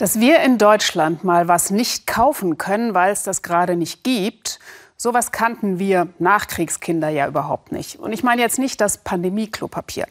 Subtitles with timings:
[0.00, 4.58] Dass wir in Deutschland mal was nicht kaufen können, weil es das gerade nicht gibt,
[4.96, 7.98] sowas kannten wir Nachkriegskinder ja überhaupt nicht.
[7.98, 10.06] Und ich meine jetzt nicht das Pandemie-Klopapier,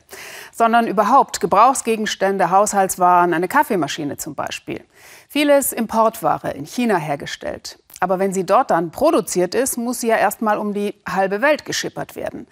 [0.51, 4.83] sondern überhaupt Gebrauchsgegenstände, Haushaltswaren, eine Kaffeemaschine zum Beispiel.
[5.27, 7.79] Vieles Importware in China hergestellt.
[7.99, 11.41] Aber wenn sie dort dann produziert ist, muss sie ja erst mal um die halbe
[11.41, 12.45] Welt geschippert werden.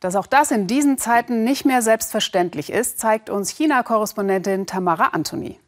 [0.00, 5.60] Dass auch das in diesen Zeiten nicht mehr selbstverständlich ist, zeigt uns China-Korrespondentin Tamara Antoni.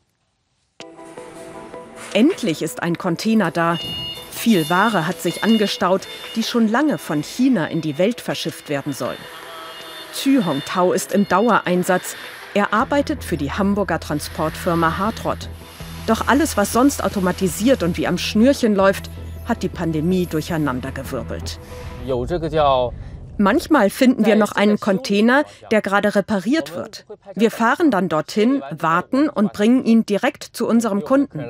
[2.15, 3.79] Endlich ist ein Container da.
[4.31, 6.03] Viel Ware hat sich angestaut,
[6.37, 9.17] die schon lange von China in die Welt verschifft werden soll.
[10.13, 12.17] Xu Hongtao ist im Dauereinsatz.
[12.53, 15.49] Er arbeitet für die Hamburger Transportfirma Hartrott.
[16.07, 19.09] Doch alles, was sonst automatisiert und wie am Schnürchen läuft,
[19.47, 21.59] hat die Pandemie durcheinandergewirbelt.
[23.43, 25.43] Manchmal finden wir noch einen Container,
[25.73, 27.07] der gerade repariert wird.
[27.35, 31.45] Wir fahren dann dorthin, warten und bringen ihn direkt zu unserem Kunden.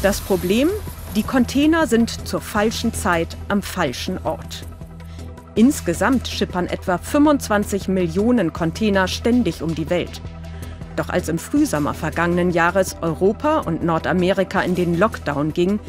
[0.00, 0.68] Das Problem?
[1.16, 4.66] Die Container sind zur falschen Zeit am falschen Ort.
[5.56, 10.20] Insgesamt schippern etwa 25 Millionen Container ständig um die Welt.
[10.94, 15.80] Doch als im Frühsommer vergangenen Jahres Europa und Nordamerika in den Lockdown ging,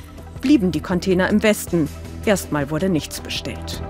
[0.41, 1.87] blieben die Container im Westen.
[2.25, 3.83] Erstmal wurde nichts bestellt.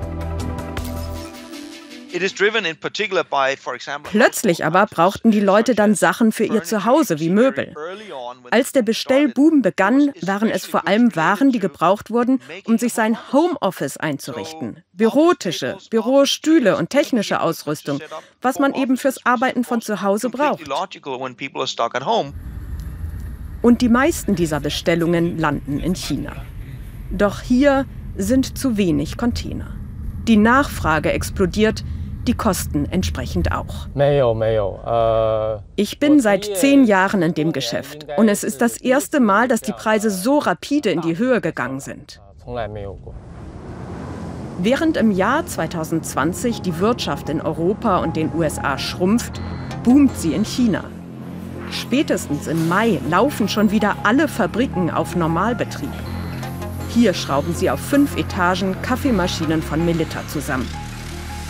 [4.03, 7.73] Plötzlich aber brauchten die Leute dann Sachen für ihr Zuhause wie Möbel.
[8.51, 13.17] Als der Bestellboom begann, waren es vor allem Waren, die gebraucht wurden, um sich sein
[13.31, 14.83] Homeoffice einzurichten.
[14.93, 17.99] Bürotische, Bürostühle und technische Ausrüstung,
[18.41, 20.61] was man eben fürs Arbeiten von zu Hause braucht.
[23.61, 26.33] Und die meisten dieser Bestellungen landen in China.
[27.11, 27.85] Doch hier
[28.15, 29.73] sind zu wenig Container.
[30.27, 31.83] Die Nachfrage explodiert,
[32.29, 33.87] die Kosten entsprechend auch.
[35.75, 39.61] Ich bin seit zehn Jahren in dem Geschäft und es ist das erste Mal, dass
[39.61, 42.21] die Preise so rapide in die Höhe gegangen sind.
[44.59, 49.41] Während im Jahr 2020 die Wirtschaft in Europa und den USA schrumpft,
[49.83, 50.83] boomt sie in China.
[51.71, 55.89] Spätestens im Mai laufen schon wieder alle Fabriken auf Normalbetrieb.
[56.89, 60.67] Hier schrauben sie auf fünf Etagen Kaffeemaschinen von Melitta zusammen.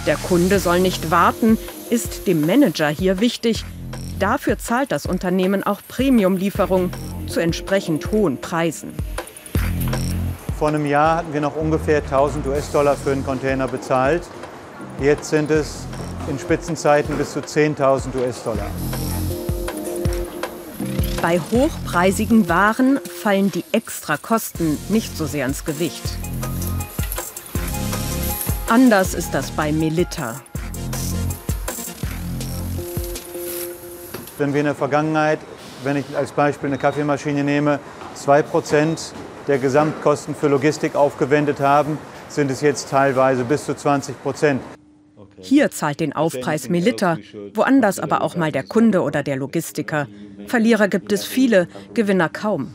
[0.05, 1.57] Der Kunde soll nicht warten,
[1.89, 3.65] ist dem Manager hier wichtig.
[4.19, 6.91] Dafür zahlt das Unternehmen auch Premium-Lieferungen
[7.27, 8.93] zu entsprechend hohen Preisen.
[10.57, 14.23] Vor einem Jahr hatten wir noch ungefähr 1000 US-Dollar für einen Container bezahlt.
[15.01, 15.85] Jetzt sind es
[16.29, 18.67] in Spitzenzeiten bis zu 10.000 US-Dollar.
[21.21, 26.03] Bei hochpreisigen Waren fallen die Extrakosten nicht so sehr ins Gewicht.
[28.69, 30.41] Anders ist das bei Melitta.
[34.37, 35.39] Wenn wir in der Vergangenheit,
[35.83, 37.79] wenn ich als Beispiel eine Kaffeemaschine nehme,
[38.15, 39.13] 2%
[39.47, 41.97] der Gesamtkosten für Logistik aufgewendet haben,
[42.27, 44.61] sind es jetzt teilweise bis zu 20 Prozent.
[45.39, 47.17] Hier zahlt den Aufpreis Melitta,
[47.55, 50.07] woanders aber auch mal der Kunde oder der Logistiker.
[50.45, 52.71] Verlierer gibt es viele, Gewinner kaum.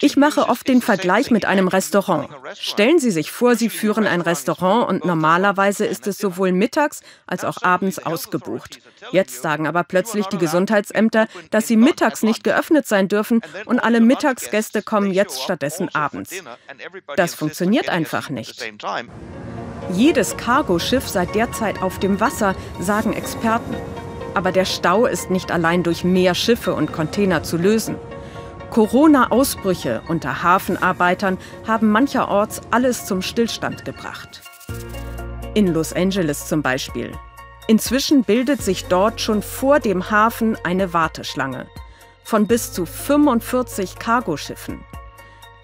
[0.00, 2.28] Ich mache oft den Vergleich mit einem Restaurant.
[2.58, 7.44] Stellen Sie sich vor, Sie führen ein Restaurant und normalerweise ist es sowohl mittags als
[7.44, 8.80] auch abends ausgebucht.
[9.10, 14.00] Jetzt sagen aber plötzlich die Gesundheitsämter, dass sie mittags nicht geöffnet sein dürfen und alle
[14.00, 16.34] Mittagsgäste kommen jetzt stattdessen abends.
[17.16, 18.62] Das funktioniert einfach nicht.
[19.92, 23.74] Jedes Cargoschiff sei derzeit auf dem Wasser, sagen Experten.
[24.34, 27.96] Aber der Stau ist nicht allein durch mehr Schiffe und Container zu lösen.
[28.70, 34.42] Corona-Ausbrüche unter Hafenarbeitern haben mancherorts alles zum Stillstand gebracht.
[35.54, 37.12] In Los Angeles zum Beispiel.
[37.66, 41.66] Inzwischen bildet sich dort schon vor dem Hafen eine Warteschlange
[42.28, 44.84] von bis zu 45 Cargoschiffen.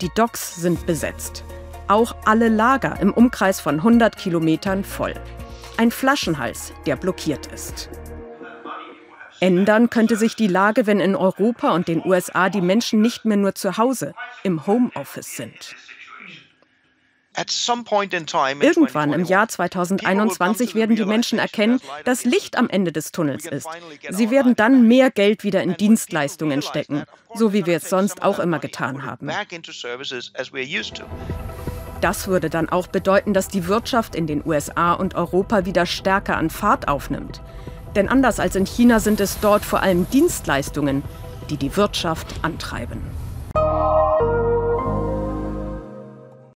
[0.01, 1.45] Die Docks sind besetzt.
[1.89, 5.13] Auch alle Lager im Umkreis von 100 Kilometern voll.
[5.77, 7.91] Ein Flaschenhals, der blockiert ist.
[9.41, 13.37] Ändern könnte sich die Lage, wenn in Europa und den USA die Menschen nicht mehr
[13.37, 15.75] nur zu Hause im Homeoffice sind.
[18.61, 23.67] Irgendwann im Jahr 2021 werden die Menschen erkennen, dass Licht am Ende des Tunnels ist.
[24.11, 27.03] Sie werden dann mehr Geld wieder in Dienstleistungen stecken,
[27.35, 29.31] so wie wir es sonst auch immer getan haben.
[32.01, 36.37] Das würde dann auch bedeuten, dass die Wirtschaft in den USA und Europa wieder stärker
[36.37, 37.41] an Fahrt aufnimmt.
[37.95, 41.03] Denn anders als in China sind es dort vor allem Dienstleistungen,
[41.51, 43.03] die die Wirtschaft antreiben.